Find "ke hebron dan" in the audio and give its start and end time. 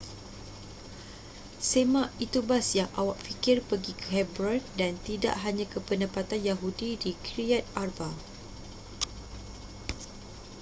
3.99-4.93